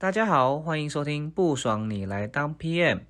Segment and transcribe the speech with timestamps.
[0.00, 3.00] 大家好，欢迎收听不爽你来当 PM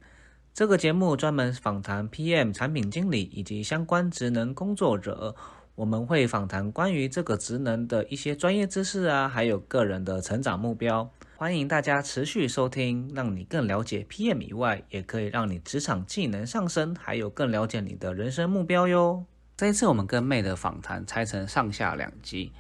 [0.53, 5.37] 这个节目，专门访谈 PM 产品经理以及相关职能工作者。
[5.77, 11.09] 我们会访谈关于这个职能的一些专业知识啊，还有个人的成长目标。
[11.37, 19.25] 欢迎大家持续收听，让你更了解 PM 以外，也可以让你职场技能上升，还有更了解你的人生目标哟。
[19.57, 22.51] 这一次我们跟妹的访谈拆成上下两集。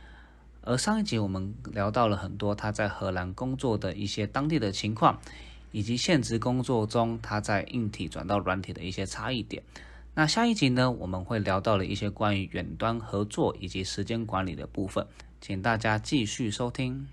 [0.62, 5.18] 而上一集我们聊到了很多他在荷兰工作的一些当地的情况，
[5.72, 9.62] 以及现职工作中他在硬体转到软体的一些差异点。
[10.14, 15.06] 那下一集呢，我们会聊到了一些关于远端合作以及时间管理的部分，
[15.40, 17.08] 请大家继续收听。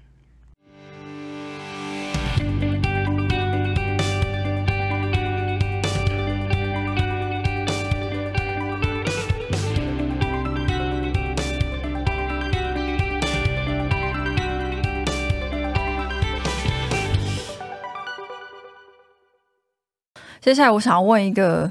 [20.48, 21.70] 接下来我想要问一个，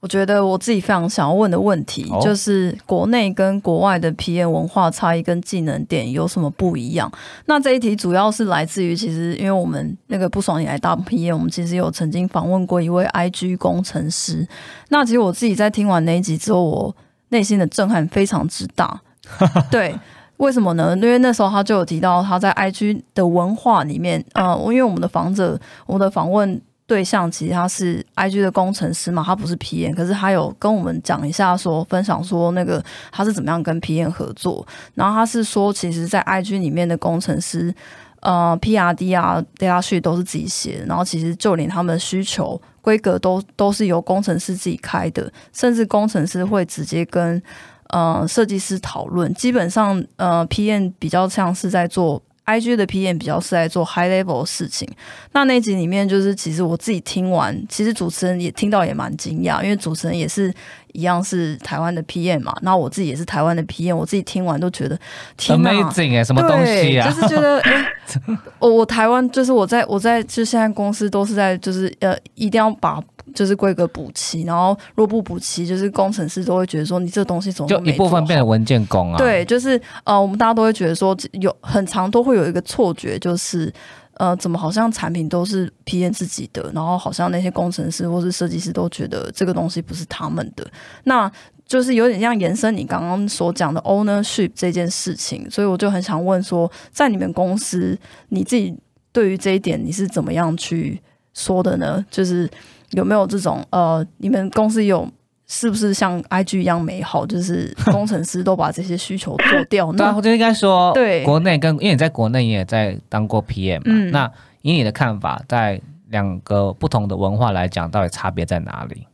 [0.00, 7.10] 我觉得我自己非常想要问的问题，就是国内跟国外的 PM 文化差异跟技能点有什么不一样？
[7.46, 14.46] 那这一题主要是来自于，其实因为我们那个不爽你来当 PM，我们其实有曾经访问过一位 IG 工程师。
[14.90, 16.94] 那其实我自己在听完那一集之后，我
[17.30, 19.00] 内心的震撼非常之大。
[19.72, 19.98] 对，
[20.36, 20.94] 为什么呢？
[20.96, 26.60] 因为那时候他就有提到他在 IG 的文化里面，呃，因为我们的访者，我们的访问。
[26.86, 34.64] 对象其实他是 I G 的工程师嘛，他不是 P N，可是他有跟我们讲一下，说分享说那个他是怎么样跟 P N 合作。
[34.94, 37.74] 然后他是说，其实，在 I G 里面的工程师，
[38.20, 40.86] 呃，P R D 啊，data sheet 都是自己写的。
[40.86, 47.42] 然后其实就连他们的需求规格都都是由工程师自己开的，甚至工程师会直接跟
[47.88, 49.34] 呃设计师讨论。
[49.34, 52.22] 基本上，呃，P N 比较像是在做。
[52.46, 54.88] I G 的 P M 比较是在做 high level 的事情，
[55.32, 60.52] 那那集里面就是其实我自己听完，其实主持人也听到也蛮惊讶，因为主持人也是
[60.92, 64.98] 一样是台湾的 P M 嘛，那我自己也是台湾的 P M，我自己听完都觉得
[65.36, 67.10] 天哪，Amazing 哎，什么东西啊？
[67.10, 67.84] 就是觉得哎，
[68.60, 73.02] 我我台湾就是我在我在就现在公司都是在就是呃一定要把。
[73.34, 79.18] 就是规格补齐，然后若不补齐，就是工程师都会觉得说你这东西怎么就一部分变成文件工啊？
[79.18, 83.72] 对，就是呃，我们大家都会觉得说有很长都会有一个错觉，就是
[84.14, 90.66] 呃，怎么好像产品都是 P N 自己的，然后好像那些工程师或是设计师都觉得这个东西不是他们的，
[91.04, 91.30] 那
[91.66, 97.98] 就是有点像延伸你刚刚所讲的 ownership 这件事情，所以我就很想问说，在你们公司
[98.28, 98.72] 你自己
[99.12, 101.02] 对于这一点你是怎么样去
[101.34, 102.06] 说的呢？
[102.08, 102.48] 就是。
[102.96, 105.06] 有没有这种呃，你们公司有
[105.46, 107.26] 是不是像 IG 一样美好？
[107.26, 109.92] 就是工程师都把这些需求做掉？
[109.94, 119.06] 对，我就应该说，对，国内跟因为你在国内你也在当过 PM 嘛，那以你的看法，在两个不同的文化来讲，到底差别在哪里？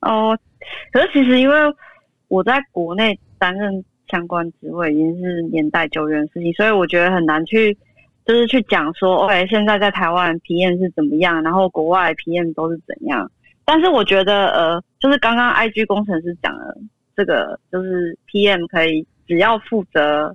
[0.00, 0.36] 哦，
[0.92, 1.54] 可是其实因为
[2.26, 7.78] 我在国内担任相关职位已经是年代久远的事情，所以我觉得很难去。
[8.30, 13.28] 就是去讲说，OK，现在在台湾 PM 是怎么样，然后国外 PM 都是怎样。
[13.64, 16.76] 但是我觉得，呃，就是刚刚 IG 工程师讲的
[17.16, 20.32] 这个，就是 PM 可以只要负责，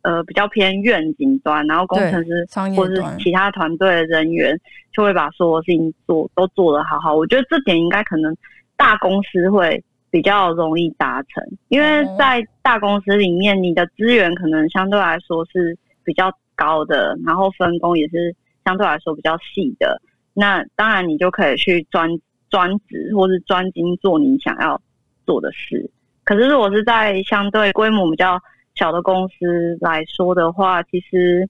[0.00, 4.58] 呃，比较偏愿景端，然后工程师或者是其他团队的人员
[4.94, 7.14] 就会把所有事情做都做得好好。
[7.14, 8.34] 我觉得这点应该可能
[8.74, 16.32] 大公司会比较容易达成，因为在大公司里面，你的资源可能相对来说是比较。
[16.54, 18.34] 高的，然后分工也是
[18.64, 20.00] 相对来说比较细的。
[20.32, 22.10] 那当然，你就可以去专
[22.50, 24.80] 专职或是专精做你想要
[25.24, 25.90] 做的事。
[26.24, 28.40] 可是，如果是在相对规模比较
[28.74, 31.48] 小的公司来说的话，其实，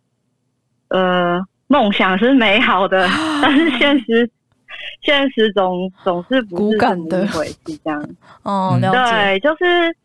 [0.88, 3.08] 呃，梦想是美好的，
[3.40, 4.30] 但是现实
[5.00, 7.56] 现实总总是不是这么一回事。
[7.84, 8.06] 这样，
[8.42, 9.96] 哦，对，就是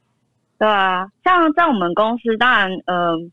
[0.57, 1.05] 对啊。
[1.25, 3.31] 像在我们公司，当然，嗯。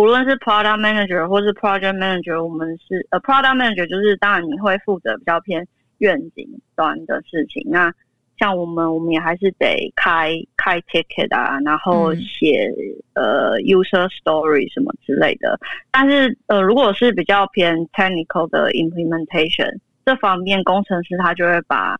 [0.00, 5.66] 无论是 product manager 或是 project manager，我们是呃 product manager，就是当然你会负责比较偏
[5.98, 7.62] 愿景端的事情。
[7.70, 7.92] 那
[8.38, 12.72] 像我们，我们也还是得开开 ticket 啊，然后写
[13.12, 15.60] 呃 user story 什么之类的。
[15.90, 21.98] 但是呃，如果是比较偏 technical 的 implementation 这方面，工程师他就会把。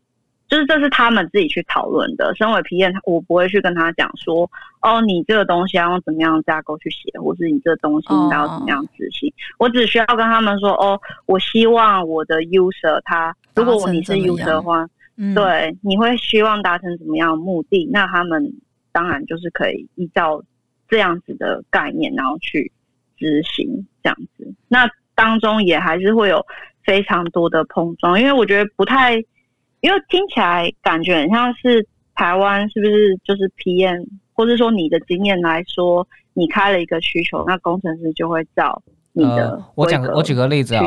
[0.51, 2.35] 就是这是他们自己去讨论的。
[2.35, 4.51] 身为 PM，我不会去跟他讲说，
[4.83, 9.33] 哦，你这个东西要用怎么样架构去写，或是你这个东西应该要怎么样执行。
[9.59, 14.85] 我只需要跟他们说，哦，我希望我的 user 他，如果你是 user 的话，
[15.35, 17.89] 对，你会希望达成怎么样的目的？
[17.93, 18.53] 那他们
[18.91, 20.43] 当然就是可以依照
[20.89, 22.73] 这样子的概念，然后去
[23.17, 24.53] 执行这样子。
[24.67, 26.45] 那当中也还是会有
[26.83, 29.23] 非常多的碰撞，因为我觉得不太，
[29.81, 38.83] 因为听起来感觉很像是台湾是不是就是 PM，或者说你的经验来说，你开了一个需求，那工程师就会照。
[39.15, 40.81] 呃，我讲我举个例子啊，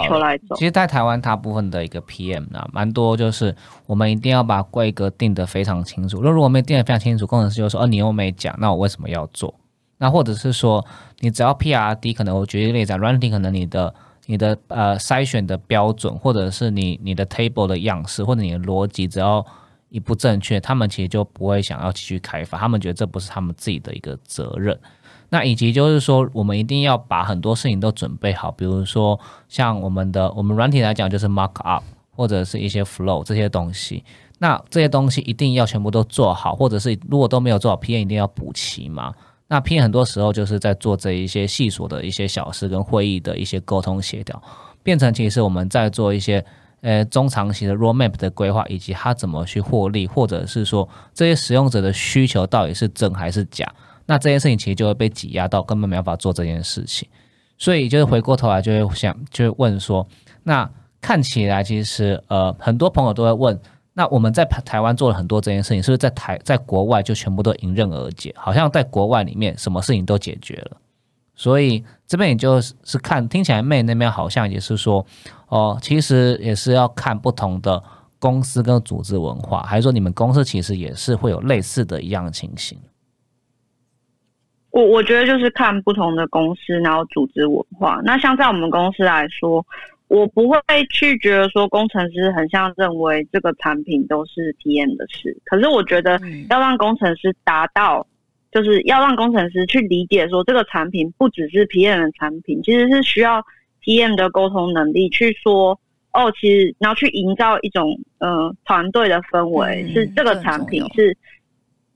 [0.55, 3.53] 其实，在台湾大部分的一个 PM 呢，蛮多就是
[3.85, 6.21] 我们一定要把规格定得非常清楚。
[6.23, 9.53] 那如果没定得非常清楚，工程师就说：“哦，你又没讲，那我为什么要做？”
[9.99, 10.83] 那或者是说，
[11.19, 13.93] 你只要 PRD，可能我举个例子，Running 可能你的
[14.25, 19.45] 你的呃筛选的标准，或者是你你的 Table 的样式，或者你的逻辑，只要
[19.89, 24.79] 一不正确，他们其实就不会想要继续开发，他们觉得这不是他们自己的一个责任。
[25.29, 31.83] 那以及就是说，我们一定要把很多事情都准备好，比如说像我们的我们软体来讲，就是 mark up
[32.15, 34.03] 或者是一些 flow 这些东西。
[34.39, 39.13] 那这些东西一定要全部都做好，或者是如果都没有做好，PM 一定要补齐嘛。
[39.53, 44.41] 那 P 很多时候就是在做这一些细琐的一些小事跟会议的一些沟通协调，
[44.81, 46.43] 变成其实我们在做一些
[46.81, 53.71] 呃中长期的 roadmap 的规划，以及它怎么去获利，或者是说这些使用者的需求到底是真还是假。
[54.07, 57.07] 那这件事情其实就会被挤压到，根本没办法做这件事情，
[57.59, 60.03] 所以就是回过头来就会想，就会问说，
[60.41, 60.67] 那
[60.99, 63.59] 看起来其实呃很多朋友都会问，
[63.93, 68.33] 那我们在台湾做了很多这件事情，是不是在台在国外就全部都迎刃而解？
[68.35, 70.77] 好像在国外里面什么事情都解决了，
[71.35, 75.05] 所以这边也就是看听起来妹那边好像也是说，
[75.47, 77.83] 哦，其实也是要看不同的
[78.17, 82.79] 公司跟组织文化，还是说你们公司其实也是会有类似的一样情形？
[84.71, 88.01] 我我觉得就是看不同的公司，然后组织文化。
[88.03, 89.63] 那像在我们公司来说，
[90.13, 90.59] 我不会
[90.91, 95.35] 去觉得说工程师很像认为这个产品都是 PM 的事。
[95.43, 96.21] 可是我觉得
[96.51, 98.05] 要让工程师达到，
[98.51, 103.43] 就是要让工程师去理解说这个产品不只是 PM 的产品，其实是需要
[103.83, 105.79] PM 的沟通能力去说
[106.13, 111.17] 哦，其实然后去营造一种嗯团队的氛围，是这个产品是。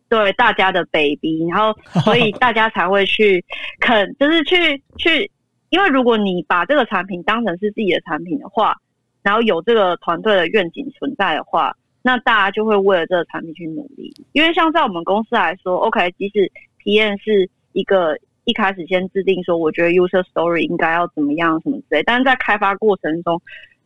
[0.10, 3.44] 对大家的 baby，然后所以大家才会去
[3.82, 5.30] 肯，就是去去，
[5.70, 8.76] 因为如果你把这个产品当成是自己的产品的话，
[9.22, 14.14] 然后有这个团队的愿景存在的话，那大家就会为了这个产品去努力。
[14.32, 16.52] 因为像在我们公司来说，OK，即使
[16.84, 23.42] 体验是一个一开始先制定说，我觉得 user story 应该要怎么样什么之类，但是在开发过程中。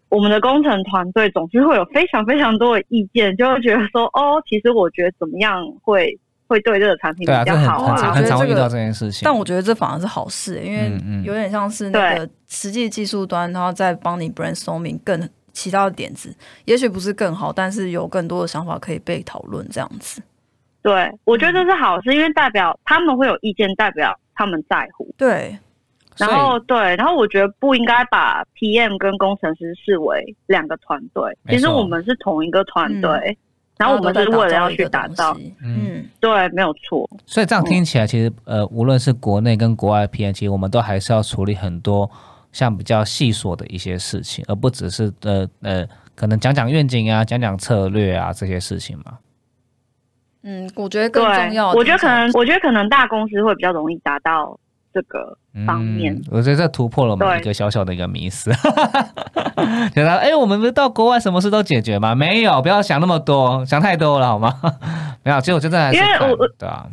[0.10, 6.20] 我们的工程团队总是会有非常非常多的意见，就会觉得说，哦，其实我觉得怎么样会
[6.52, 8.12] 会对这个产品比较好啊。
[8.12, 10.92] 很常遇到这件事情，但我觉得这反而是好事，因为
[11.24, 20.22] 有点像是那个实际技术端，然后再帮你 brainstorming 更其他的点子，也许不是更好，但是有更多的想法可以被讨论，这样子。
[20.82, 25.08] 对，我觉得这是好事，因为代表他们会有意见，代表他们在乎。
[25.18, 25.58] 对。
[26.18, 33.36] 然后对，然后我觉得不应该把 PM 跟工程师视为两个团队，其实我们是同一个团队，
[33.82, 37.10] 然后我们是为了要去打造，嗯，对，没有错。
[37.26, 42.08] 所以这样听起来，其实呃，无论是国内跟国外 P N，其实我们都还是要处理很多
[42.52, 49.18] 像比较细琐的一些事情，而不只是呃呃，可能讲讲愿景啊，讲讲策略啊这些事情嘛。
[50.44, 51.72] 嗯，我觉得更重要。
[51.72, 54.60] 我觉得可能，我觉得可能大公司会比较容易达到。
[54.94, 58.52] 这个方面，我觉得这突破了我们一个小小的一个迷思。
[59.94, 62.16] 觉得哎，我们不是到国外什么事都解决吗？
[62.16, 64.54] 没有，不要想那么多，想太多了好吗？
[65.24, 66.88] 没有，其实我真的因为我对啊，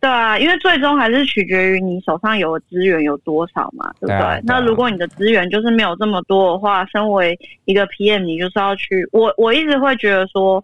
[0.00, 4.40] 对啊，因为最终还是取决于你手上有的资源有多少嘛，对不对？
[4.44, 10.62] 那如果你的资源就是没有这么多的话，身为一个 PM，你就是要去我我一直会觉得说，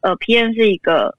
[0.00, 1.14] 呃，PM 是一个。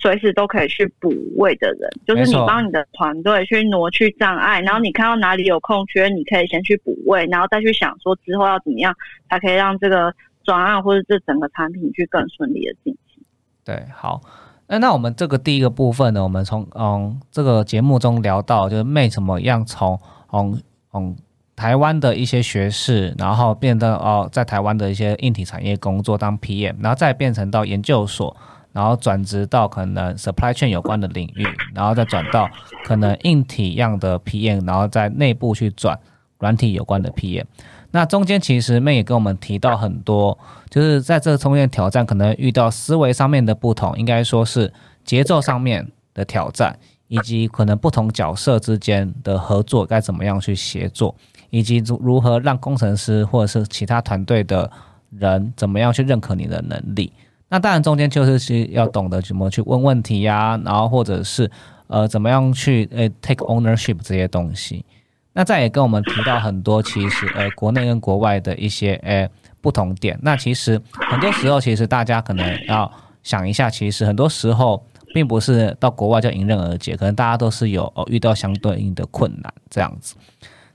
[0.00, 8.94] 随时都可以去补位的人，就是你帮你的团队去挪去障碍，然后你看到哪里有空缺，你可以先去补位，然后再去想说之后要怎么样
[9.28, 10.14] 才可以让这个
[10.44, 13.20] 转案或者这整个产品去更顺利的进行。
[13.64, 14.20] 对，好，
[14.68, 19.98] 那那我们这个第一个部分呢，我们从嗯这个节目中聊到，就是妹怎么样从
[20.32, 20.62] 嗯
[20.94, 21.16] 嗯
[21.56, 28.36] 台湾的一些学士，然后变得哦在台湾的一些硬体产业工作当 PM，然后再变成到研究所。
[28.72, 32.48] 然后转职到可能 supply chain 有关的领域，然后再转到
[32.84, 35.98] 可能硬体样的 PM，然后在内部去转
[36.38, 37.44] 软体有关的 PM。
[37.90, 44.72] 那中间其实妹也跟我们提到很多，就是在这个中间挑战，可能遇到思维上面的不同，应该说是
[45.04, 51.14] 节奏上面的挑战，以及可能不同角色之间的合作该怎么样去协作，
[51.48, 54.70] 以及如如何让工程师或者是其他团队的
[55.10, 57.10] 人怎么样去认可你的能力。
[57.48, 61.50] 那当然，中间就是是要懂得怎么去问问题呀，然后或者是
[61.86, 64.84] 呃怎么样去呃 take ownership 这些东西。
[65.32, 69.28] 那再也跟我们提到很多，其实呃国内跟国外的一些呃
[69.60, 70.18] 不同点。
[70.22, 72.90] 那其实很多时候，其实大家可能要
[73.22, 80.16] 想一下，其实很多时候并不是到国外就迎刃而解，可能大家都是有呃遇到相对应的困难这样子。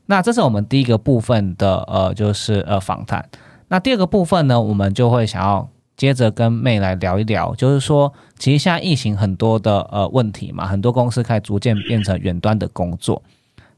[0.05, 3.27] 那这是我们第一个部分的呃，就是呃访谈。
[3.67, 13.21] 那第二个部分呢，我们就会想要接着跟妹来聊一聊，就是说，其实现在疫情很多的呃问题嘛，很多公司开始逐渐变成远端的工作。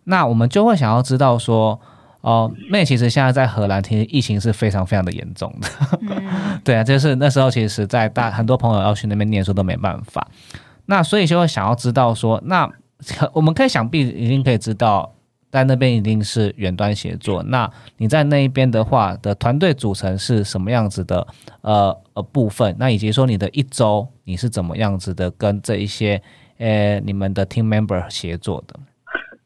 [0.06, 1.80] 那我们就会想要知道说，
[2.22, 5.70] 哦，妹其实现在在荷兰，其实疫情是非常非常的严重的。
[6.64, 10.28] 对啊，就是那时候其实，在大很多朋友要去那边念书都没办法。
[10.86, 12.70] 那所以就会想要知道说，那
[13.34, 15.15] 我们可以想必已经可以知道。
[15.56, 17.42] 在那边一定是远端协作。
[17.44, 21.26] 那你在那一边的话的团队组成是什么样子的？
[21.62, 26.22] 呃呃部分，那以及说你的一周你是怎么样子的跟这一些
[26.58, 28.80] 呃你们的 team member 协作的？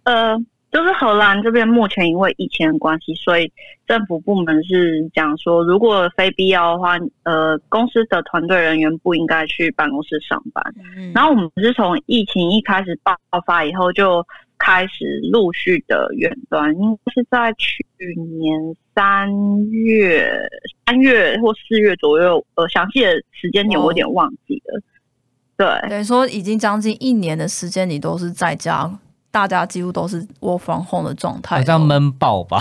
[0.04, 0.36] 呃，
[0.72, 3.50] 就是荷兰这边目前因为疫情的关系，所以
[3.88, 10.62] 政府部门是讲说，如果非必要的话，呃，公司的团队人员不应该去办公室上班。
[11.14, 14.26] 然后我们是从疫情一开始爆发以后就。
[14.60, 17.84] 开始陆续的远端，应该是在去
[18.16, 19.30] 年三
[19.72, 20.30] 月、
[20.86, 22.46] 三月或四月左右。
[22.56, 24.82] 呃，详细的时间点我有点忘记了。
[25.58, 29.00] 对，等于说已经将近一年的时间，你都是在家，
[29.32, 32.60] 大家几乎都是窝房后的状态，好像闷爆吧？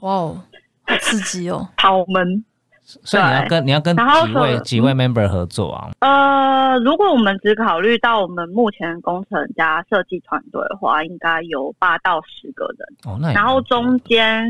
[0.00, 0.40] 哇哦，
[0.82, 2.44] 好刺激哦，好闷。
[2.84, 5.90] 所以你要跟你要跟几位几位 member 合作啊？
[6.00, 12.86] 呃，如果我们只考虑到我们目前工程加设计团队的话，应该有八到十个人。
[13.06, 14.46] 哦，那然后中间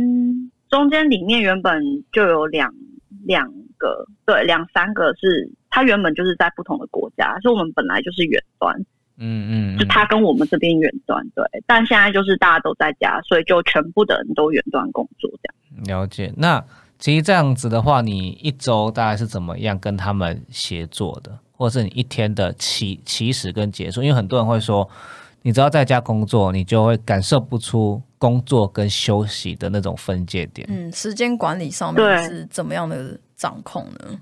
[0.69, 2.75] 中间里面原本就有两
[3.25, 3.49] 两
[3.79, 8.77] 个，对，两三个是他原本就是在不同的国家，所以我们本来就是远端。
[9.17, 16.01] 嗯嗯，就他跟我们这边远端对，但现在就是大家都在家，所以就全部的人都远端工作这样。
[16.01, 16.61] 了解，那。
[16.99, 24.03] 其实这样子的话，你一周大概是怎么样跟他们协作的，或者是你一天的起起始跟结束？
[24.03, 24.89] 因为很多人会说，
[25.43, 30.67] 你只要在家工作，你就会感受不出工作跟休息的那种分界点。
[30.71, 34.19] 嗯，时间管理上面是怎么样的掌控呢？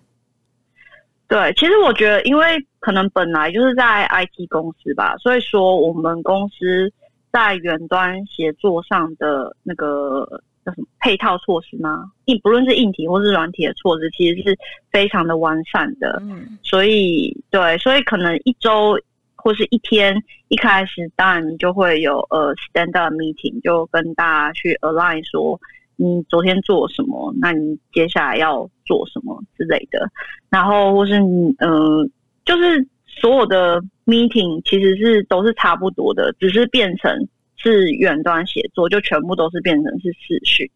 [1.28, 2.44] 对，其实我觉得，因为
[2.80, 6.92] 可能本来就是在 IT 公司吧，所以说我们公司
[7.30, 10.42] 在远端协作上的那个。
[10.64, 12.10] 叫什么配套措施吗？
[12.26, 14.56] 硬不论是硬体或是软体的措施，其实是
[14.90, 16.20] 非常的完善的。
[16.22, 18.96] 嗯，所以对，所以可能一周
[19.34, 20.16] 或是一天
[20.48, 25.60] 一开始，当然你就会有呃 stand up meeting，就跟大家去 align 说
[25.96, 30.08] 你昨天做什么，那你接下来要做什么之类的。
[30.48, 32.08] 然后或是你呃，
[32.44, 37.28] 就是所有的 meeting 其实是都是差不多的，只是变成。
[37.62, 40.68] 是远端写作，就全部都是变成是视讯。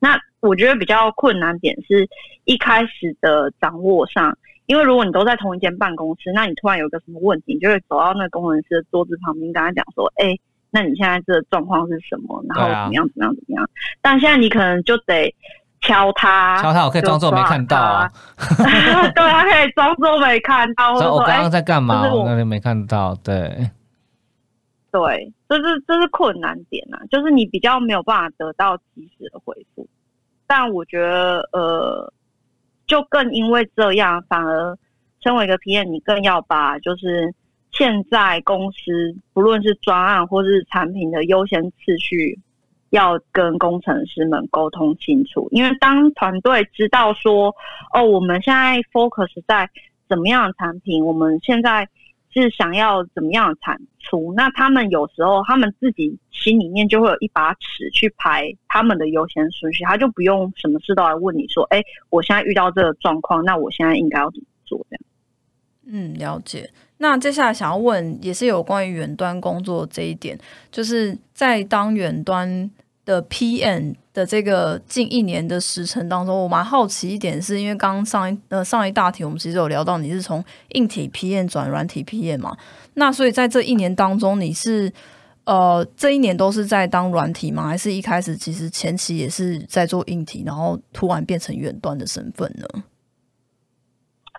[0.00, 2.06] 那我觉得比较困难点是
[2.44, 4.36] 一开始的掌握上，
[4.66, 10.36] 因为如果你都在同一间办公室，那你突然有个什么问题，你就会走到那工程师的桌子旁边，跟他讲说：“哎，
[10.70, 12.44] 那你现在这个状况是什么？
[12.50, 13.08] 然后怎么样？
[13.08, 13.34] 怎么样？
[13.34, 13.70] 怎么样？”
[14.02, 15.34] 但现在你可能就得
[15.80, 18.10] 敲他，敲他，我可以装作没看到啊。
[18.36, 22.12] 对他可以装作没看到，我刚刚在干嘛？
[22.12, 23.70] 我那边没看到，对。
[24.94, 29.84] 对，这是这是困难点啊，就是你比较没有办法得到及时的回复。
[30.46, 32.12] 但我觉得，呃，
[32.86, 34.78] 就更因为这样，反而
[35.20, 37.34] 身为一个 PM，你更要把就是
[37.72, 42.38] 现在公司不论是专案或是产品的优先次序，
[42.90, 45.48] 要跟工程师们沟通清楚。
[45.50, 47.52] 因为当团队知道说，
[47.92, 49.68] 哦，我们现在 focus 在
[50.08, 51.88] 怎么样的产品，我们现在。
[52.36, 53.80] 是想要怎么样的产
[54.36, 65.02] 那他们有时候他们自己心里面就会有一把尺去排他们的优先顺序，他就不用什么事都来问你说：“哎，我现在遇到这个状况，那我现在应该要怎么做？”这样。
[65.86, 66.70] 嗯，了解。
[66.98, 70.38] 那接下来想要问也是有关于远端工作这一点，
[70.70, 72.70] 就是在当远端
[73.04, 73.94] 的 PM。
[74.14, 82.56] 的这个近一年的时程当中，我蛮好奇一点，是因为刚上一呃上一大题，我们其实有聊到你是从硬体 PM 转软体 PM 嘛？
[82.94, 84.92] 那所以在这一年当中，你是
[85.46, 87.66] 呃这一年都是在当软体吗？
[87.66, 92.68] 还是一开始其实前期也是在做硬体，然后突然变成远端的身份呢？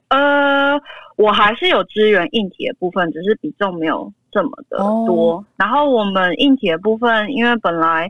[0.07, 0.79] 呃，
[1.17, 5.45] 我还是有支援硬体的部分，只是比重没有这么的多。
[5.57, 8.09] 然后我们硬体的部分，因为本来。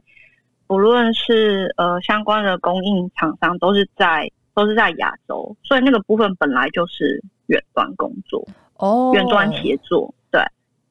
[0.67, 10.13] 不论是呃相关的供应厂商，都是在都是在亚洲，所以那个部分本来就是远端工作哦，远端协作。
[10.31, 10.41] 对，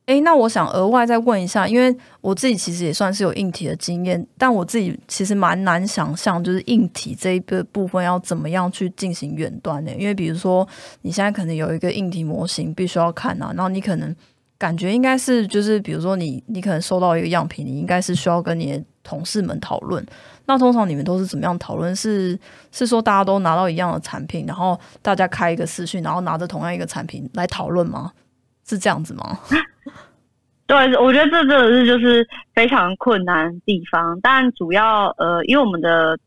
[0.07, 9.93] 哎，那我想额外再问一下，因为我自己其实也算是有硬体的经验，但我自己其实蛮难想象，就是硬体这一个部分要怎么样去进行远端的。
[9.95, 10.67] 因为比如说，
[11.03, 14.15] 你现在可能有一个硬体模型必须要看啊，然后你可能
[14.59, 20.05] 感觉应该是就是，比如说你你可能收到一个样品，你应该是需要跟你的同事们讨论。
[20.47, 21.95] 那通常你们都是怎么样讨论？
[21.97, 22.39] 是
[22.71, 28.13] 是说大家都拿到一样的产品，然后大家开一个视讯，然后拿着同样一个产品来讨论吗？
[28.67, 29.39] 是这样子吗？
[30.67, 34.19] 对，我觉得这真的是就是非常困难的地方。
[34.23, 36.19] 但主要呃，因为我们的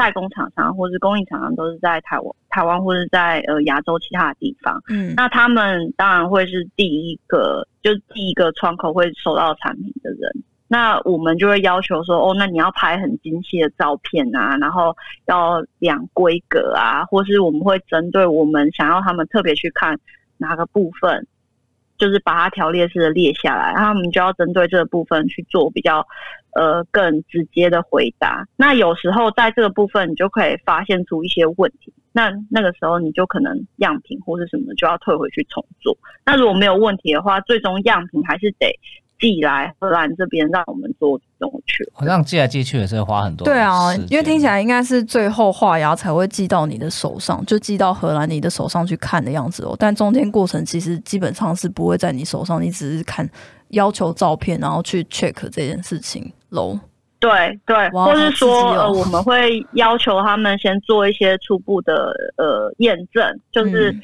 [0.00, 10.32] 代工厂商或是供应厂商都是在台湾、台湾或是在呃亚洲其他的地方，嗯，那他们当然会是第一个，就是第一个窗口会收到产品的人。
[10.68, 19.98] 那我们就会要求说，哦，那你要拍很精细的照片啊，然后要量规格啊，或是我们会针对我们想要他们特别去看
[20.38, 21.26] 哪个部分。
[22.00, 26.04] 就是把它条列式的列下来，然后我们就要针对这个部分去做比较，
[26.54, 28.44] 呃，更直接的回答。
[28.56, 35.96] 那有时候在这个部分，你就可以发现出一些问题，那那个时候你就可能样品或是什么就要退回去重做。
[36.24, 38.66] 那如果没有问题的话，最终样品还是得。
[39.20, 43.44] 寄来荷兰这边让我们做这种去，好像寄来寄去也是花很多。
[43.44, 49.76] 对啊，因为听起来应该是最后画押才会寄到你的手上，就寄到荷兰你的手上去看的样子哦。
[49.78, 53.28] 但中间过程其实基本上是不会在你手上，你只是看
[53.68, 56.80] 要求照片，然后去 check 这件事情喽。
[57.18, 63.94] 对对，或是说呃，我们会要求他们先做一些初步的呃验证，就是。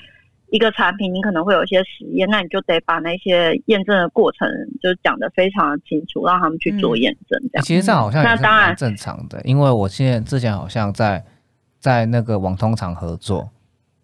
[0.51, 4.49] 一个产品，你可能会有一些实验，那你就得把那些验证的过程
[4.81, 7.39] 就讲得非常的清楚，让他们去做验证。
[7.53, 11.25] 这样其实这样好像那当然正常的，因为我现在之前好像在
[11.79, 13.49] 在那个网通厂合作，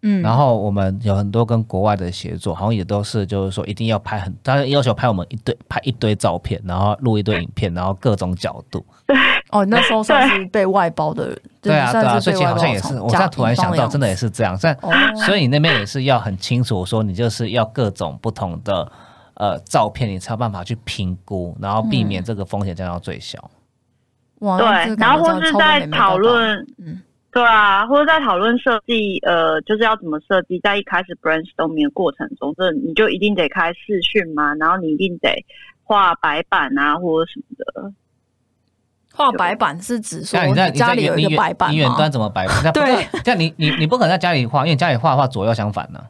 [0.03, 8.85] 嗯，然后我们有很多跟国外的协作，好像也都是就是说一定要拍很，他要求拍我们一堆拍一堆照片，然后录一堆影片，然后各种角度。
[9.07, 9.15] 对
[9.49, 11.41] 哦，那时候算是被外包的人。
[11.61, 14.55] 对啊，对啊，所以其实好像也是，我现在突然想到，真的也是这样。
[14.57, 14.77] 在，
[15.25, 18.91] 所以你那边也是要很清楚，说你就是要各种不同的
[19.35, 23.49] 呃照片，你才有办法去评估，然后避免这个风险降到最小。
[24.39, 27.01] 哇，对，然后或是在讨论，嗯，
[27.33, 35.43] 对啊，或者在讨论设计，呃，就是要怎么设计，在一开始 brainstorming 的过程中，这你就一定得开视讯嘛，然后你一定得
[35.83, 37.91] 画白板啊，或者什么的。
[39.15, 42.55] 画白板是指说你在家里有一个白板你远端怎么白板？
[42.73, 46.03] 对，这样你你你不可能在家里画，因为家里画的话左右相反呢。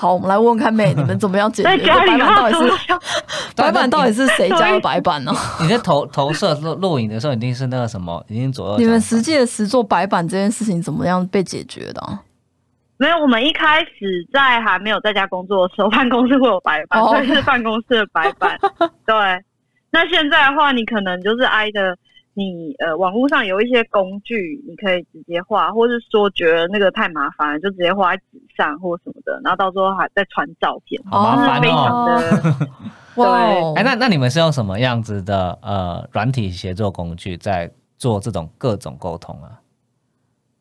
[0.00, 1.88] 好，我们来问问看妹， 你们怎么样解决？
[1.88, 2.72] 白板到底是
[3.56, 5.32] 白板到底是谁家的白板呢？
[5.60, 8.78] 你在投投射录录影的时候，一定是那个什么，已经左右。
[8.78, 12.18] 你们实际的实做白板这件事情怎么样被解决的？
[12.96, 18.56] 没有，我们一开始在还没有在家工作的时候，办公室会有白板，所以是办公室的白板。
[19.04, 19.16] 对。
[19.90, 21.96] 那现在的话，你可能就是挨着
[22.38, 32.22] 你呃，网络上有一些工具，你可以直接画，或是说觉得那个太麻烦了，就直接画在纸上或什么的，然后到时候还再传照片，好麻烦哦。
[33.16, 33.24] 对，
[33.74, 39.58] 哎，那那你们是用什么样子的呃软体协作工具在做这种各种沟通啊？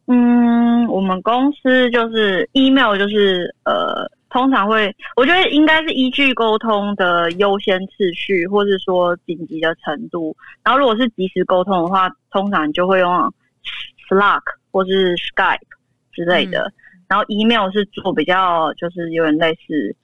[0.08, 3.87] 嗯，我们公司就是 email，就是呃。
[4.30, 10.36] 通常会，我觉得应该是依据沟通的优先次序，或是说紧急的程度。
[10.64, 13.10] 然后，如果是及时沟通的话，通常就会用
[14.10, 15.60] Slack 或是 Skype
[16.12, 16.72] 之类的。
[17.08, 19.96] 然后，email 是做比较就是有点类似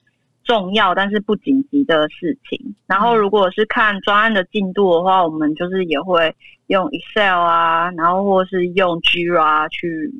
[0.42, 2.74] 重要但是不紧急的事情。
[2.86, 6.34] 然后，如果是看专案的进度的话，我们就是也会
[6.68, 10.10] 用 Excel 啊，然后或是用 Gira 去。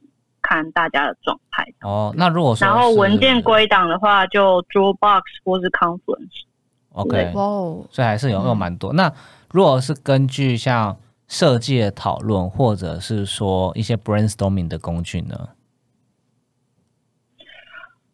[0.44, 2.14] 看大家的状态哦。
[2.16, 6.44] 那如果说然后文件归档的话，就 Dropbox 或是 Confluence。
[6.90, 8.92] OK，哦，所以还是有有蛮多。
[8.92, 9.10] 那
[9.50, 15.48] 如果是根据像设计的讨论，或者是说一些 brainstorming 的工具呢？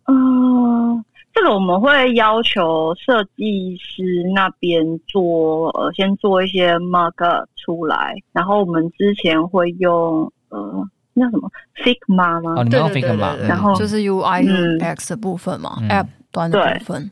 [0.07, 4.03] 嗯，这个我们会要求设计师
[4.35, 10.89] 那边做呃，先做一些 mark 出来，然后我们之前会用呃。
[11.15, 12.55] 那什么 Figma 吗？
[12.57, 14.45] 哦，你用 Figma，然后就是 UI
[14.79, 17.11] UX 的部分嘛，App 端的部分。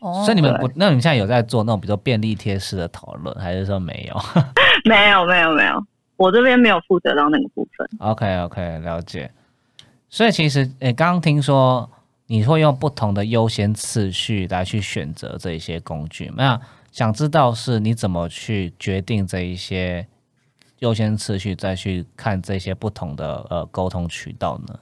[0.00, 4.20] 哦，所以你们不，那你们现在有在做那种比较便利贴式的讨论，还是说没有？
[4.84, 5.84] 没有，没有，没有，
[6.16, 7.88] 我这边没有负责到那个部分。
[7.98, 9.30] OK，OK，了解。
[10.08, 11.90] 所以其实，诶，刚刚听说
[12.26, 16.60] 你会用不同的优先次序来去选择这一些工具，那
[16.92, 20.06] 想知道是你怎么去决定这一些？
[20.84, 24.78] 优先次序再去看这些不同的呃沟通渠道呢？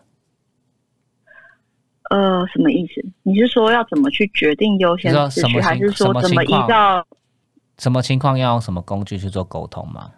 [2.11, 3.01] 呃，什么意思？
[3.23, 7.07] 你是说要怎么去决定优先次序，还是说怎么依照
[7.79, 10.11] 什么情况要用什么工具去做沟通吗？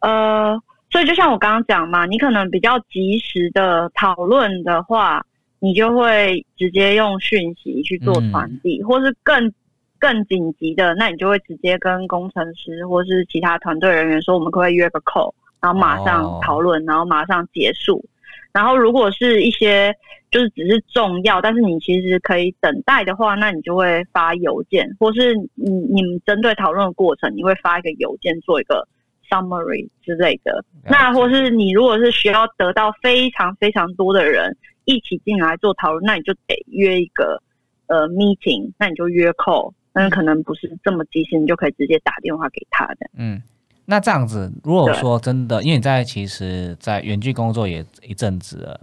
[0.00, 0.60] 呃，
[0.90, 5.24] 所以就像我刚刚讲嘛，你可能比较及时的讨论的话，
[5.60, 9.52] 你就会直接用讯息去做传递，或是更
[10.00, 18.04] 更紧急的，那你就会直接跟工程师或是其他团队人员说，我们可不可以约个 call，然后马上讨论，然后马上结束。
[18.52, 19.94] 然后如果是一些
[20.30, 28.88] 就是只是重要，但是你其实可以等待的话，那你就会发邮件，或是你你们针对讨论的过程，你会发一个邮件做一个。
[29.30, 37.40] summary 之类的，那或是你如果是需要得到非常非常多的人一起进来做讨论，那你就得约一个
[37.86, 43.10] 呃 meeting，那你就约 call，那可能不是这么及时，你就可以直接打电话给他的。
[43.16, 43.42] 嗯，
[43.86, 48.80] 那这样子，如果说真的，因为你在其实，在远距工作也一阵子了，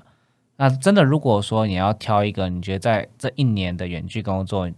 [0.58, 4.70] 那真的如果说你要挑一个，你觉得在这一年的远距工作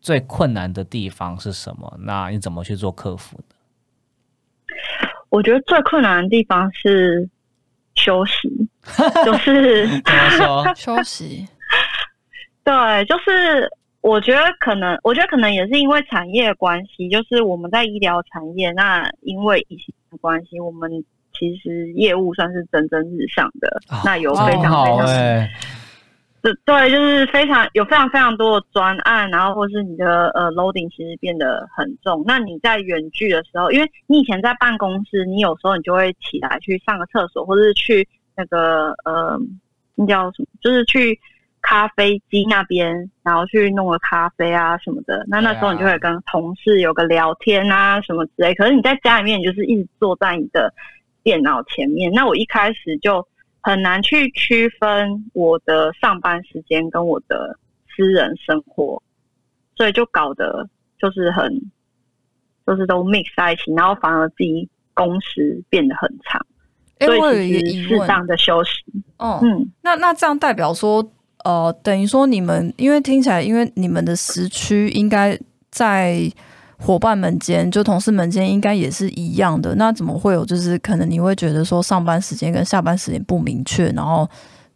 [0.00, 1.98] 最困难的地方是什么？
[2.00, 3.56] 那你怎么去做克服的？
[5.30, 7.28] 我觉得最困难的地方是
[7.96, 8.48] 休息，
[9.24, 11.48] 就是怎么说 休息？
[12.62, 13.68] 对，就是
[14.04, 20.90] 我觉得可能，我觉得可能也是因为产业关系，就是我们在医疗产业，那因为疫情的关系，我们
[21.32, 25.48] 其实业务算是蒸蒸日上的，那有非常非常。
[26.66, 32.22] 对，就是非常有非常非常多的专案，然后或是你的呃 loading 其实变得很重。
[32.26, 39.40] 那你在远距的时候，因为你以前在办公室，你有时候你就会起来去上个厕所，或者是去那个呃
[39.94, 41.18] 那叫什么，就是去
[41.64, 45.24] 咖啡机那边，然后去弄个咖啡啊什么的。
[45.26, 48.54] 那那时候你就会跟同事有个聊天啊什么之类。
[48.54, 50.72] 可是你在家里面，你就是一直坐在你的
[51.22, 52.12] 电脑前面。
[52.12, 53.26] 那我一开始就。
[53.66, 59.02] 很难去区分我的上班时间跟我的私人生活，
[59.74, 61.50] 所以就搞得就是很，
[62.66, 66.46] 就是都 mix 在一起，然后反而自己工时变得很长。
[67.00, 68.84] 所以其实适当的休息。
[69.16, 71.02] 哦，嗯，那那这样代表说，
[71.44, 75.38] 呃，等于说你们，因为听起来，因为你们的时区应该
[75.70, 76.30] 在。
[76.76, 79.74] 伙伴们间，就同事们间，应该也是一样的。
[79.76, 80.44] 那怎么会有？
[80.44, 84.28] 就是可能你会觉得说，上班时间跟下班时间不明确，然后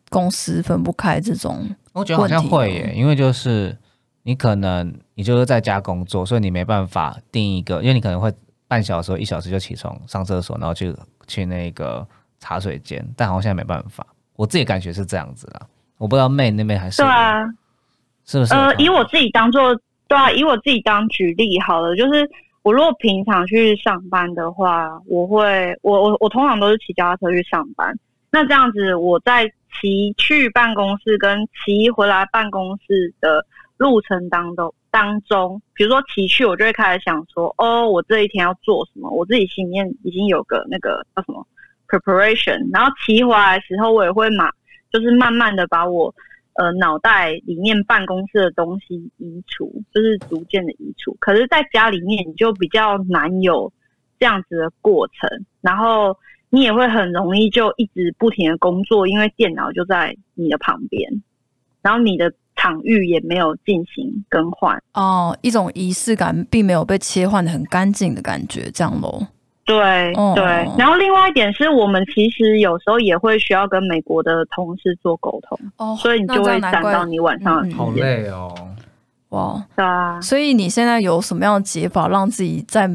[0.09, 1.69] 公司分不开这种。
[1.93, 3.77] 我觉得好像会耶，因为就是
[4.23, 8.33] 你可能你就是在家工作，所以你没办法定一个，因为你可能会
[8.69, 10.95] 半小时、一小时就起床上厕所，然后去
[11.27, 12.07] 去那个
[12.39, 13.07] 茶水间。
[13.17, 15.67] 但好像现在没办法，我自己感觉是这样子啦。
[15.99, 17.45] 我不知道妹那边还是对啊，
[18.25, 18.55] 是不是？
[18.55, 19.79] 呃，以我自己当做。
[20.07, 22.27] 对啊，以我自己当举例好了，就是
[22.63, 27.95] 我如果平常去上班的话，我会我我我通常都是骑脚踏车去上班。
[28.31, 29.47] 那这样子，我在
[29.79, 33.45] 骑去办公室跟骑回来办公室的
[33.77, 41.47] 路程当中当中，比如说骑去，我就会开始想说，哦，我这一天要做什么，我自己心里面已经有个那个叫什么
[41.87, 42.67] preparation。
[42.73, 44.51] 然后骑回来的时候，我也会马
[44.93, 46.15] 就是慢慢的把我。
[46.61, 51.17] 呃，脑袋里面办公室的东西移除，就是逐渐的移除。
[51.21, 53.73] 可是，在家里面你就比较难有
[54.19, 56.17] 这样子的过程，然后
[56.51, 61.09] 你也会很容易就一直不停的工作，因为电脑就在你的旁边，
[61.81, 64.83] 然后你的场域也没有进行更换。
[64.95, 69.29] 哦，一种仪式感并没有被切换的很干净的感觉，这样喽。
[69.69, 70.45] 对对，
[70.79, 78.51] 然后另外一点是我们其实有时候也会需要跟美国的同事做沟通，哦，所以你就会赶到你晚上好累哦，
[79.29, 82.91] 哇，对啊，所以你现在有什么样的解法让自己在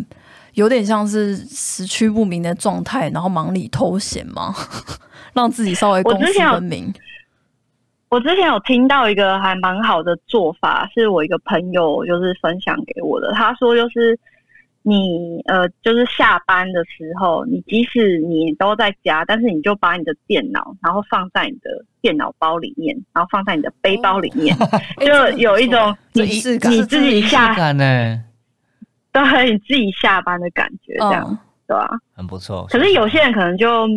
[0.55, 4.51] 有点像是时区不明的状态，然后忙里偷闲吗？
[5.33, 6.91] 让自己稍微公私分明。
[8.09, 14.19] 我之前有听到一个还蛮好的做法，是我一个朋友就是分享给我的，他说就是。
[14.85, 24.53] 你呃，就是下班的时候，你即使你都在家，但是你就把你的电脑，然后放在你的电脑包里面，然后放在你的背包里面，
[24.99, 28.21] 就有一种 你你自己下班呢，
[29.13, 31.89] 对，你自己下班的感觉，这样对吧？
[32.13, 32.65] 很不错。
[32.69, 33.87] 可是有些人可能就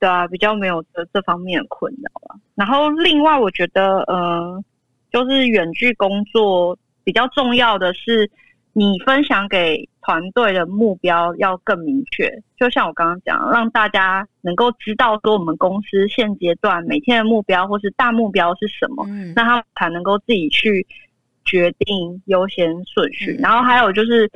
[0.00, 2.36] 对啊，比较没有这这方面的困扰啊。
[2.56, 4.60] 然后另外，我觉得呃，
[5.12, 8.28] 就是远距工作比较重要的是。
[8.74, 20.86] 你分享给团队的目标要更明确，就像我刚刚讲，让大家能够知道说我们公司现阶段每天的目标或是大目标是什么，那他才能够自己去
[21.44, 23.36] 决定优先顺序。
[23.40, 24.30] 然后还有就是，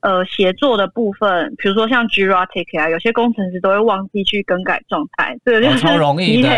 [0.00, 6.48] 呃，协作的部分，比如说像 Jira Take 啊，有些工程师都会忘记去更改状态，这个就是超容易的，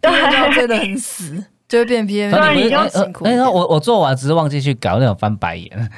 [0.00, 0.10] 对，
[0.54, 1.44] 真的很死。
[1.68, 2.30] 就会变 PM。
[2.30, 3.26] 对你就辛苦。
[3.26, 5.90] 哎，我我做完只是忘记去搞那种翻白眼。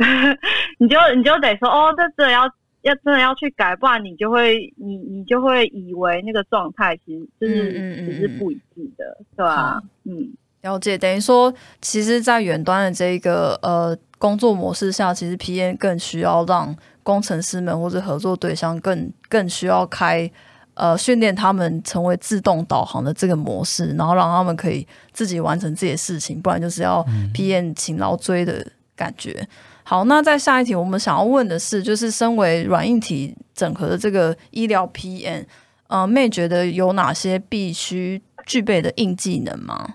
[0.78, 2.44] 你就你就得说哦，这真的要
[2.82, 7.72] 要真的要去改，不然你就会你你就会以为那个状态其实就是
[8.06, 9.80] 只是不一致的，对吧？
[10.04, 10.32] 嗯，
[10.62, 10.96] 了解。
[10.96, 20.30] 等于说，其实，在远端的这个呃工作模式下，其实 P N 更需要让工程师们或者合作对象更更需要开
[20.74, 29.46] 呃训练他们成为自动导航的这个模式，然后让他们可以自己完成自己的事情，不然就是要 PM 勤劳追的感觉。
[29.90, 35.44] 好，那在下一题，我们想要问的是，就是身为软硬体整合的这个医疗 PM，
[35.88, 39.94] 呃，妹觉得有哪些必须具备的硬技能吗？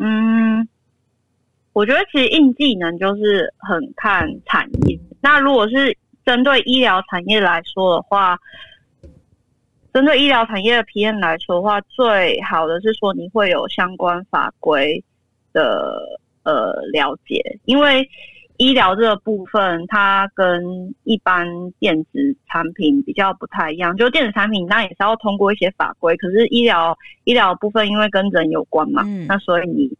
[0.00, 0.66] 嗯，
[1.74, 4.98] 我觉得其实硬技能就是很看产业。
[5.20, 8.38] 那如果是针对医疗产业来说的话，
[9.92, 15.04] 针对医疗产业的 PM 来说的话，最好的是说你会有相关法规
[15.52, 16.18] 的。
[16.44, 18.08] 呃，了解，因为
[18.56, 21.46] 医疗这个部分，它跟一般
[21.78, 23.96] 电子产品比较不太一样。
[23.96, 29.90] 就电子产品，那也是要通过一些法规，可是医疗医疗部分，因为跟人有关嘛，那所以你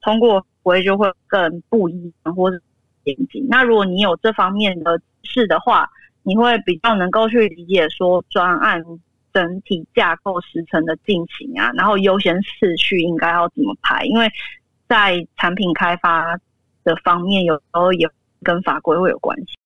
[0.00, 2.58] 通过规就会更不一样，或者
[3.04, 3.46] 严谨。
[3.48, 5.88] 那如果你有这方面的事的话，
[6.22, 8.82] 你会比较能够去理解说专案
[9.32, 14.30] 整体架构时程的进行啊，然后优先次序应该要怎么排，因为。
[14.94, 16.38] 在产品开发
[16.84, 18.08] 的方面，有时候也
[18.44, 19.56] 跟法规会有关系。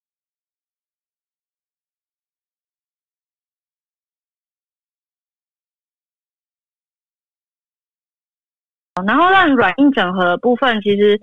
[9.06, 11.20] 然后，让软硬整合的部分，其实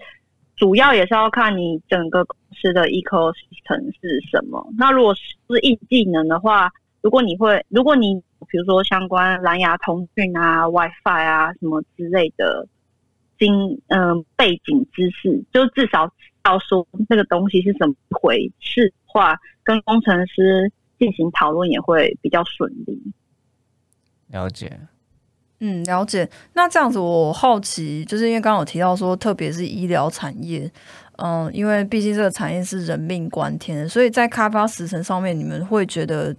[0.55, 4.63] 主要也是要看你整个公司的 ecosystem 是什么。
[4.77, 12.67] 那如果是硬技能的话，如果你会，如果你比如说相关蓝牙通讯啊、WiFi 啊什么之类的。
[13.37, 16.11] 经嗯背景知识，就至少
[16.45, 23.01] 要说这个东西是怎么回事的，话跟工程师进行讨论也会比较顺利。
[24.27, 24.79] 了解，
[25.59, 26.29] 嗯，了解。
[26.53, 30.71] 那这样子，我好奇，就是因为刚刚有提到说，特别是医疗产业，
[31.17, 36.35] 嗯，因为毕竟这个产业是人命关天，所以在开发时程上面，你们会觉得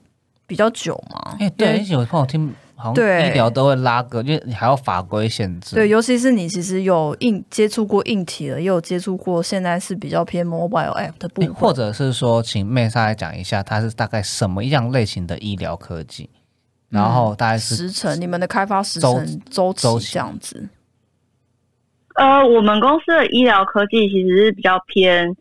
[0.47, 1.37] 比较久吗？
[1.39, 2.53] 哎，对，有朋友听。
[2.95, 5.75] 对医疗都会拉个，因为你还要法规限制。
[5.77, 11.55] 对，尤其是你其实有硬接触过硬体了，也有接触过现在是比较偏 mobile app 的部分。
[11.55, 16.29] 或者是说，请妹莎来讲一下，它是大概什么样类型的医疗科技？
[16.91, 20.69] 然后大概是时程，你们的开发时程周期这样子。
[22.15, 25.35] 呃，我们公司的医疗科技其实是比较偏，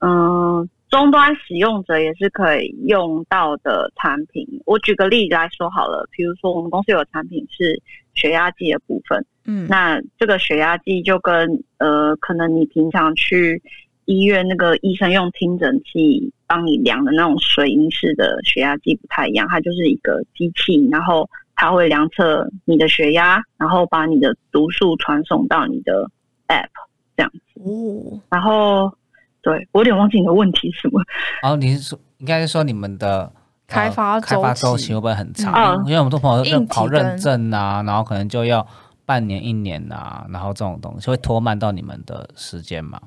[0.00, 0.68] 嗯。
[0.90, 4.46] 终端使用者也是可以用到的产品。
[4.64, 7.80] 我举个例子来说好了，比如说我们公司有产品是
[8.14, 13.62] 血压计的部分，嗯，那这个血压计就跟呃，可能你平常去
[14.06, 26.10] 医院那个医生用听诊器帮你量的那种水银式的血压计不太一样，它就是一个机器，然后它会量测你的血压，然后把你的读数传送到你的
[26.48, 26.68] App
[27.14, 27.60] 这样子。
[27.60, 28.90] 哦，然后。
[29.48, 31.00] 对我有点忘记你的问题是什么。
[31.42, 33.32] 哦，你是说应该是说你们的
[33.66, 35.82] 开发开发周期会不会很长？
[35.86, 38.66] 因为我们多朋友认跑认证啊，然后可能就要
[39.06, 43.00] 半年一年啊，然后这种东西会拖慢到你们的时间嘛？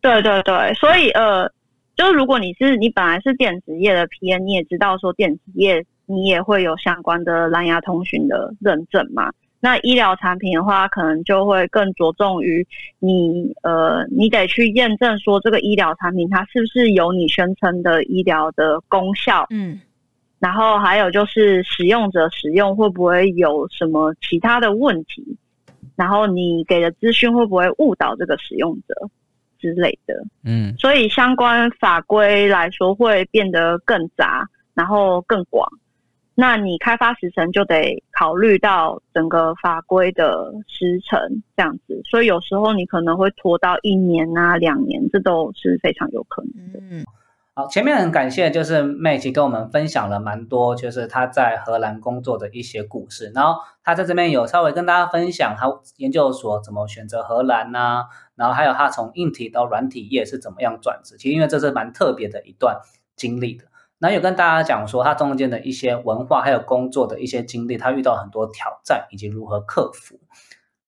[0.00, 1.46] 对对对，所以呃，
[1.94, 9.30] 就是如果你是你本来是电子业的 P N，你也知道说电子业你也会有相关的蓝牙通讯的认证嘛。
[9.62, 12.66] 那医疗产品的话，可能就会更着重于
[12.98, 19.78] 你呃，你得去验证说这个医疗产品它是不是有你宣称的医疗的功效，嗯，
[20.38, 25.36] 然后还有就是使用者使用会不会有什么其他的问题，
[25.94, 29.10] 然后你给的资讯会不会误导这个使用者
[29.58, 35.70] 之类的，嗯，所以相关法规来说会变得更杂，然后更广。
[36.40, 41.20] 那你开发时程就得考虑到整个法规的时程
[41.54, 46.80] 这样子，所以有时候你可能会拖到一年啊、两年，这都是非常有可能的。
[46.80, 47.04] 嗯，
[47.52, 55.66] 好，前面很感谢就是妹其跟我们分享了蛮多，就是他在荷兰工作的一些故事，然后他在这边有稍微跟大家分享他
[55.98, 62.80] 研究所怎么选择荷兰呐，然后还有他从硬体到软体业是怎么样转职，其实因为这是蛮特别的一段
[63.14, 63.64] 经历的。
[64.00, 70.18] 那有跟大家讲说，他中间的一些文化还有工作的一些经历，他遇到很多挑战以及如何克服。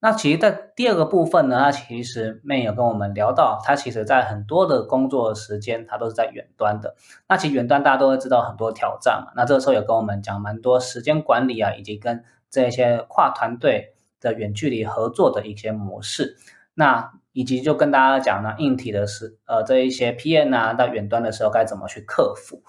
[0.00, 6.96] 那其实，在第二个部分呢，他其实妹有跟我们聊到，他其实在很多的工作时间，他都是在远端的。
[7.28, 9.32] 那其实远端大家都会知道很多挑战嘛。
[9.36, 16.36] 那这个时候有跟我们讲蛮多时间管理啊，以及跟这些跨团队的远距离合作的一些模式。
[16.74, 22.62] 那以及就跟大家讲呢，硬体的是呃这一些 PM 啊，到远端的时候该怎么去克服。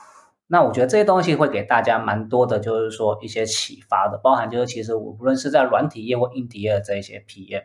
[0.54, 7.64] 那我觉得这些东西会给大家蛮多的，就是说一些启发的，包含就是其实我无论是在软体业或硬体业的这一些 PM。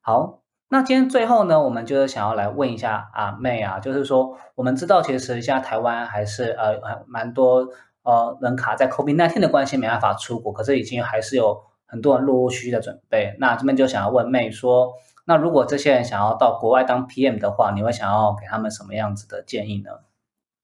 [0.00, 0.40] 好，
[0.70, 7.68] 那今天最后呢，我们就是想要来问一下阿妹啊，就是说我们知道其实现在台湾还是呃蛮多
[8.02, 13.36] 呃人卡在 COVID-19 的关系没办法出国，可是已经还是有很多人陆陆续续的准备。
[13.40, 14.94] 那这边就想要问妹说，
[15.26, 19.90] 那如果这些人想要到国外当 PM 的话，你会想要给他们什么样子的建议呢？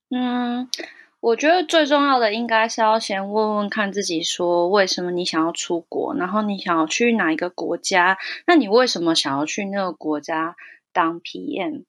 [0.08, 0.70] 嗯。
[1.20, 8.16] 我觉得最重要的应该是要先问问看自己，说为什么你想要出国，然后你想要去哪一个国家？
[8.46, 10.54] 那你为什么想要去那个国家
[10.92, 11.84] 当 PM？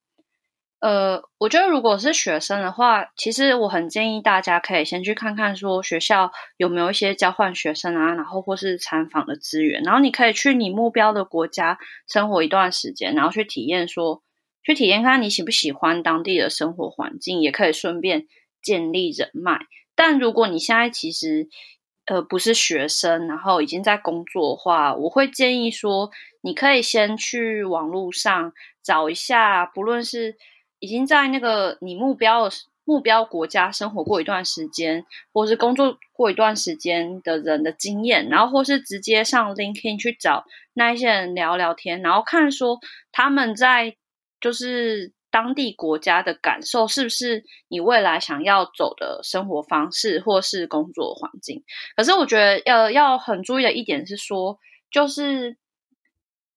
[0.79, 14.23] 呃，我觉得如果是学生的话，其实我很建议大家可以先去看看，说学校有没有一些交换学生啊，然后或是参访的资源，然后你可以去你目标的国家生活一段时间，然后去体验，说
[14.63, 18.25] 去体验看你喜不喜欢当地的生活环境，也可以顺便。
[18.61, 19.59] 建立人脉，
[19.95, 21.47] 但如果你现在其实
[22.05, 26.09] 呃不是学生，然后已经在工作的话，我会建议说，
[26.41, 30.35] 你可以先去网络上找一下，不论是
[30.79, 32.49] 已经在那个你目标
[32.83, 42.79] 目标国家生活过一段时间，或是工作过一段时间的人的经验，然后或是直接上 LinkedIn 去找那一些人聊聊天，然后看说
[43.11, 43.95] 他们在
[44.41, 45.13] 就是。
[45.31, 51.63] 当地国家的感受是不是你未来想要走的生活方式或是工作环境？
[51.95, 54.59] 可是我觉得要要很注意的一点是说，
[54.91, 55.57] 就是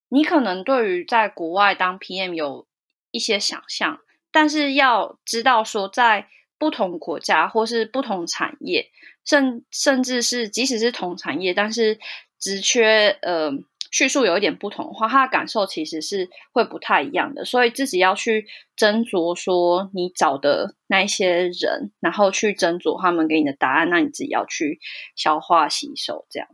[0.09, 2.67] 你可能对于在国外当 PM 有
[3.11, 3.99] 一些想象，
[4.31, 8.89] 但是要知道说，在不同国家或是不同产业，
[9.25, 11.99] 甚甚至是即使是同产业，但是
[12.39, 13.51] 只缺呃。
[13.93, 24.79] 叙述有一点不同的话，他的感受其实是会不太一样的，所以自己要去斟酌说你找的那一些人，然后去斟酌他们给你的答案，那你自己要去
[25.15, 26.49] 消化吸收这样。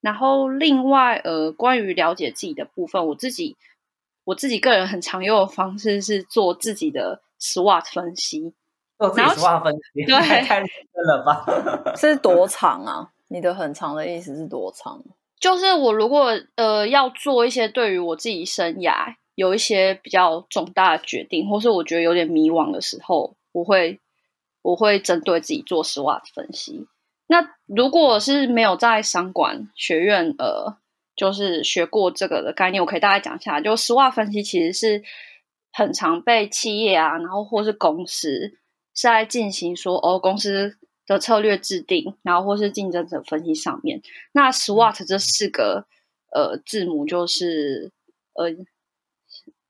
[0.00, 3.56] 然后另外呃，关于了解自己的部分，我自己
[4.24, 8.52] 我自己个人很常用的方式是做自己的 SWOT 分析，
[8.98, 11.94] 做自己 SWOT 分析，对，太认真了吧？
[11.96, 13.10] 是多长啊？
[13.28, 15.00] 你的很长的意思是多长？
[15.38, 24.00] 就是我如果呃要做一些对于我自己生涯有一些比较重大的决定，或是我觉得有点迷惘的时候，我会
[24.62, 26.86] 我会针对自己做 SWOT 分析。
[27.26, 30.78] 那如果是没有在商管学院呃
[31.14, 33.60] 就是学过这个的概念，我可以大概讲一下。
[33.60, 35.02] 就 SWOT 分析其实是
[35.72, 38.30] 很常被企业啊，然后或是公司
[38.94, 40.78] 是在进行说哦公司。
[41.06, 45.86] 的策略制定，然后或是竞争者分析上面，那 SWOT 这四个
[46.32, 47.92] 呃字母就是
[48.34, 48.50] 呃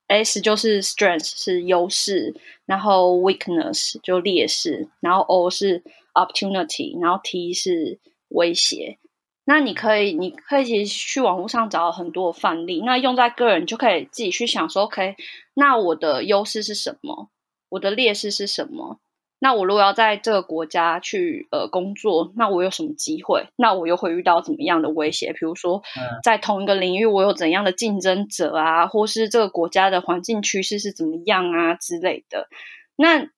[0.08, 5.82] S 就是 strength 是优势，然后 weakness 就劣势，然后 O 是
[6.14, 8.98] opportunity，然后 T 是威胁。
[9.44, 15.16] 那你可以，你可以其实去网络上找很多范例，那用在个人就可以自己去想说，OK，
[15.54, 17.30] 那我的优势是什么？
[17.68, 18.98] 我的劣势是什么？
[19.38, 23.48] 那我如果要在这个国家去呃工作，那我有什么机会？
[23.56, 25.34] 那我又会遇到怎么样的威胁？
[25.34, 25.82] 比如说，
[26.22, 32.48] 在同一个领域，我有怎样的竞争者啊，或是这个国家的环境趋势是怎么样啊之类的。
[32.96, 33.28] 那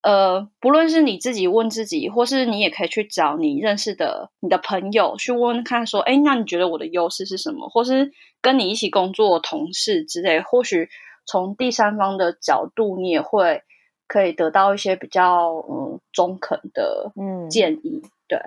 [0.00, 7.68] 呃，不论是你自己问自己，或是你也可以去找你认识的你的朋友去问问看，说，哎，那你觉得我的优势是什么？
[7.68, 10.88] 或是跟你一起工作同事之类，或许
[11.26, 13.64] 从第三方的角度，你也会。
[14.08, 18.40] 可以得到一些比较嗯中肯的嗯建议，对，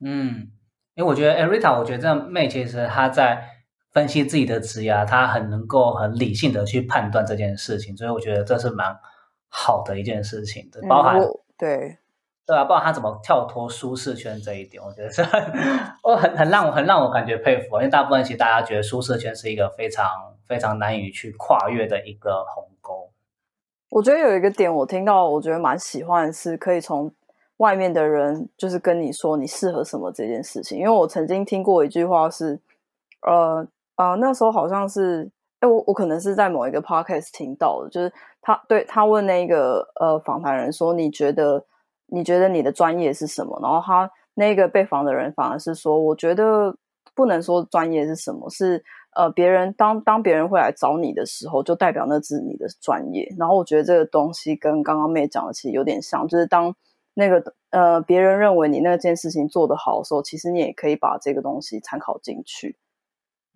[0.00, 0.50] 嗯，
[0.94, 3.48] 因为我觉得 Erita，我觉得这妹其实她在
[3.92, 8.98] 分析自己的职业，她很能够很理性的去判断这件事情，所以我觉得这是蛮
[9.48, 11.20] 好的一件事情的，包含
[11.56, 11.96] 对
[12.44, 15.40] 对啊，包含他怎么跳脱舒适圈这一点，我觉得是很
[16.02, 22.73] 我很很让我很让我感觉佩服，因为大部分其实大家觉得舒适圈是一个非常非常难以去跨越的一个鸿沟。
[23.94, 27.08] 我觉得有一个点，我听到我觉得蛮喜欢，是可以从
[27.58, 30.76] 外面的人就是跟你说你适合什么这件事情。
[30.76, 32.58] 因为我曾经听过一句话是，
[33.22, 33.64] 呃
[33.94, 35.30] 呃，那时候好像是，
[35.60, 41.64] 哎，我我可能是在某一个 podcast 听到的，就是他对他问那个呃访谈人说，你觉得
[42.06, 43.56] 你觉得你的专业是什么？
[43.62, 46.76] 然后他那个被访的人反而是说，我觉得
[47.14, 48.82] 不能说专业是什么，是。
[49.14, 53.34] 呃，别人当当别人会来找你的时候，就代表那是你的专业。
[53.38, 56.74] 然后我觉得这个东西跟刚刚妹讲的其实有点像，就是当
[57.14, 62.76] 那个呃别人认为你那件事情做得好的时候，其实你也可以把这个东西参考进去。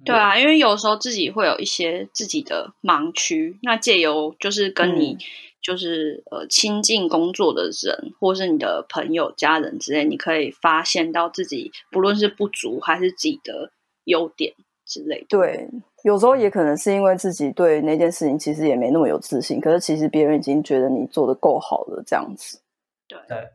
[0.05, 5.19] 对啊，因为有时候自己会有一些自己的盲区，那借由就是跟你
[5.61, 13.73] 就是呃亲近工作的人，或是你的朋友、家人之类，你可以发现到自己不论是不足还是自己的
[14.05, 14.55] 优点
[14.89, 15.27] 之类的。
[15.29, 15.69] 对，
[16.03, 22.61] 有时候也可能是因为自己对那件事情其实也没那么有自信，可是其实别人已经觉得你做的够好了，这样子。
[23.07, 23.49] 对对。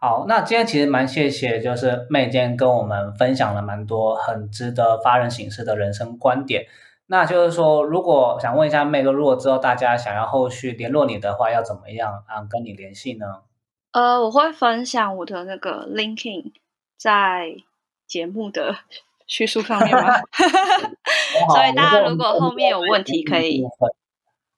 [0.00, 6.66] 好，那今天其实蛮谢谢，就是妹今天跟我们分享了蛮多很值得发人省思的人生观点。
[7.06, 13.26] 那就是说，如果想问一下妹哥，如果之后大家想要后续联络你的话，要怎么样啊跟你联系呢？
[13.90, 16.52] 呃，我会分享我的那个 linking
[16.96, 17.56] 在
[18.06, 18.76] 节目的
[19.28, 20.14] 叙述方面吗？
[21.54, 23.62] 所以大家如果后面有问题，可以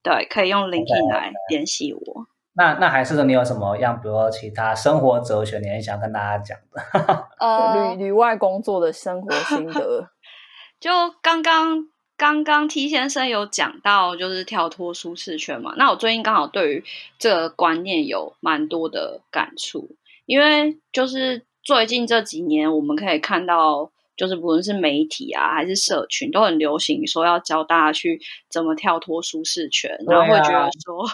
[0.03, 2.27] 对，可以用 linking 来联系我。
[2.55, 7.29] 那那还是你有什么样，比如说其他生活哲学，你很想跟大家讲的？
[7.39, 10.09] 呃，旅旅外工作的生活心得。
[10.81, 10.91] 就
[11.21, 15.75] 刚刚刚刚 T 先生有讲到，就是跳脱舒适圈嘛。
[15.77, 16.85] 那我最近刚好对于
[17.19, 19.91] 这个观念有蛮多的感触，
[20.27, 23.91] 因为就是最近这几年，我们可以看到。
[24.21, 31.09] 就是不论是媒体啊，还是社群，都很流行说要教大家去怎么跳脱舒适圈，然后会觉得说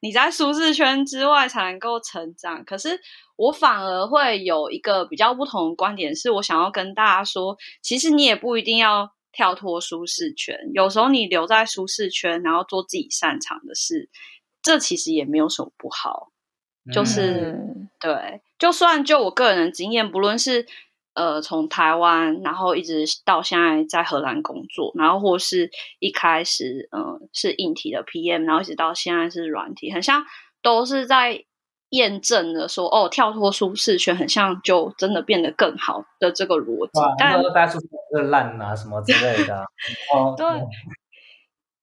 [0.00, 2.64] 你在舒适圈之外才能够成长。
[2.64, 3.00] 可是
[3.34, 14.08] 我反而会有一个比较不同的观点，是我想要跟大家说，其实你也不一定要跳脱舒适圈，有时候你留在舒适圈，然后做自己擅长的事，
[14.62, 16.30] 这其实也没有什么不好。
[16.92, 17.58] 就是
[17.98, 20.68] 对，就算就我个人的经验，不论是。
[21.18, 30.24] 呃，从台湾，然后一直到现在在荷兰工作，然后或是一开始，嗯，是硬体的 PM，然后一直到现在是软体，很像
[30.62, 31.44] 都是在
[31.90, 37.00] 验证的说，哦，跳脱舒适圈，很像就真的变得更好的这个逻辑。
[37.18, 37.80] 但大家说
[38.12, 39.64] 这个烂啊，什么之类的，
[40.38, 40.46] 对。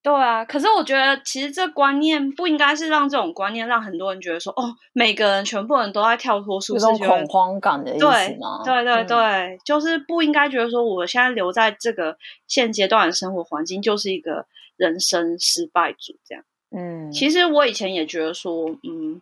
[0.05, 8.05] 对啊，可是我觉得其实这观念不应该是让这种观念让很多人觉得说，哦，每个人全部人都在跳脱舒适圈，恐慌感的意思
[8.39, 8.61] 吗？
[8.63, 14.45] 对对对，就是不应该觉得说，我现在留在这个现阶段的生活环境就是一个
[14.77, 16.43] 人生失败组这样。
[16.69, 19.21] 嗯，其实我以前也觉得说，嗯，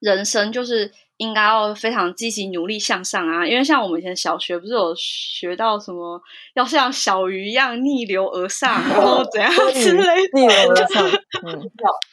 [0.00, 0.90] 人生就是。
[1.18, 3.44] 应该要非常积极努力向上啊！
[3.44, 6.20] 因为像我们以前小学不是有学到什么，
[6.54, 11.18] 要像小鱼一样逆流而上，然后怎样之类的，逆流而上，要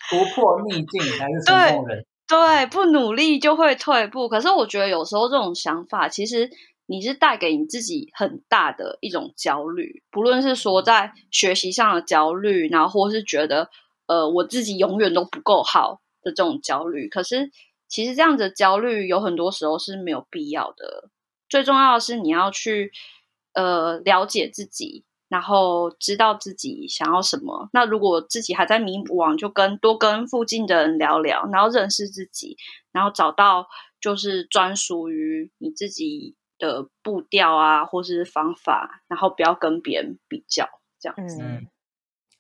[0.10, 2.03] 突破逆境才是成功人。
[2.28, 4.28] 对，不努力就会退步。
[4.28, 6.49] 可是我觉得有时候这种想法，其实
[6.88, 13.70] 你是带给你自己很大的一种焦虑，不论是说在学习上的焦虑，然后或是觉得
[14.08, 17.08] 呃我自己永远都不够好的这种焦虑。
[17.08, 17.51] 可是。
[17.88, 21.10] 其实这样子焦虑有很多时候是没有必要的。
[21.48, 22.92] 最重要的是你要去
[23.54, 27.70] 呃了解自己，然后知道自己想要什么。
[27.72, 32.58] 那如果自己还在迷惘，就跟多跟附近的人聊聊，然后认识自己，
[32.92, 33.68] 然后找到
[34.02, 40.68] 就是专属于你自己的步调啊，或是方法，然后不要跟别人比较
[41.00, 41.42] 这样子。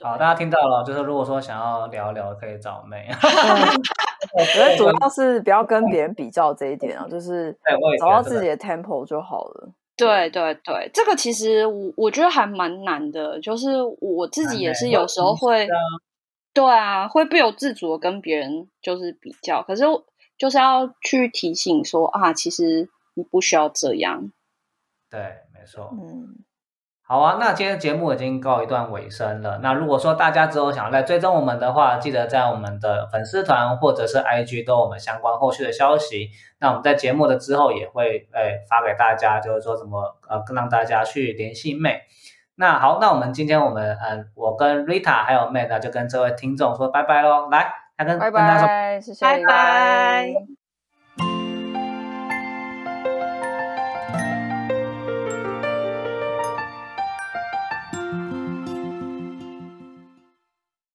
[0.03, 3.07] 好，大家听到了，就是如果说想要聊聊，可以找妹。
[4.37, 7.57] 我觉得主要是不要跟别人比较这一点啊，就是
[7.99, 9.71] 找到自己的 tempo 就好了。
[9.97, 15.67] 对对对，这个其实我我觉得还蛮难的，就是我自己也是有时候会，
[16.53, 19.83] 对啊，会不由自主的跟别人就是比较，可是
[20.37, 24.31] 就是要去提醒说啊，其实你不需要这样。
[25.09, 25.19] 对，
[25.53, 25.89] 没错。
[25.93, 26.44] 嗯。
[27.07, 29.59] 好啊，那今天节目已经告一段尾声了。
[29.61, 36.31] 那如果说大家之后想要来追踪我们的话，记得在我们的粉丝团或者是 IG 都有我们相关后续的消息。
[36.59, 42.01] 那我们在节目的之后也会诶发给大家，就是说怎么呃让大家去联系妹。
[42.55, 47.49] 那好，那我们今天我们嗯我跟 Rita 还有妹呢就跟这位听众说拜拜喽。
[47.51, 50.54] 来，拜拜，谢谢，拜拜。